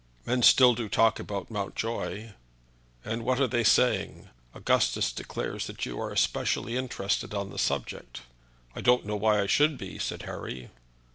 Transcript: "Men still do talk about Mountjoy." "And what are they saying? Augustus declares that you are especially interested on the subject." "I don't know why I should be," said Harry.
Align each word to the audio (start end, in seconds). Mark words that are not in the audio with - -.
"Men 0.25 0.41
still 0.41 0.73
do 0.73 0.89
talk 0.89 1.19
about 1.19 1.51
Mountjoy." 1.51 2.29
"And 3.05 3.23
what 3.23 3.39
are 3.39 3.45
they 3.45 3.63
saying? 3.63 4.29
Augustus 4.55 5.11
declares 5.11 5.67
that 5.67 5.85
you 5.85 6.01
are 6.01 6.09
especially 6.11 6.75
interested 6.75 7.35
on 7.35 7.51
the 7.51 7.59
subject." 7.59 8.21
"I 8.75 8.81
don't 8.81 9.05
know 9.05 9.15
why 9.15 9.43
I 9.43 9.45
should 9.45 9.77
be," 9.77 9.99
said 9.99 10.23
Harry. 10.23 10.69